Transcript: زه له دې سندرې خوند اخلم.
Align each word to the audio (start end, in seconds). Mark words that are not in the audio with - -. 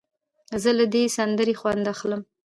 زه 0.63 0.69
له 0.77 0.85
دې 0.93 1.03
سندرې 1.17 1.53
خوند 1.59 1.85
اخلم. 1.93 2.21